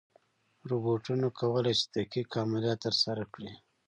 روبوټونه 0.69 1.27
کولی 1.39 1.73
شي 1.79 1.85
دقیق 1.95 2.29
عملیات 2.43 2.79
ترسره 2.85 3.23
کړي. 3.33 3.53